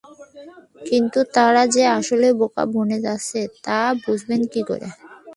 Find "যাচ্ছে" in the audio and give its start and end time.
3.05-3.39